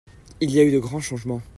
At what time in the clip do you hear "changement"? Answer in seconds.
0.99-1.43